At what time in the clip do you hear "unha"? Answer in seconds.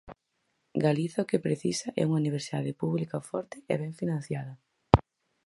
2.09-2.21